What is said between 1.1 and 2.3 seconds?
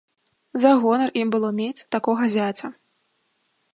ім было мець такога